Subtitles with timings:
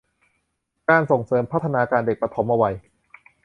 [0.89, 2.75] การส่งเสริมพัฒนาการเด็กปฐมวัย